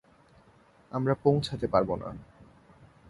আমরা 0.91 1.13
পৌঁছাতে 1.23 1.67
পারবো 1.67 1.93
না। 1.95 2.09